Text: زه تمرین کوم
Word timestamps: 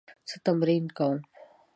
زه 0.29 0.35
تمرین 0.45 0.85
کوم 0.97 1.17